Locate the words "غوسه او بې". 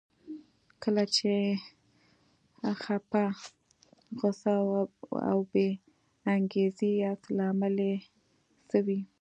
4.19-5.67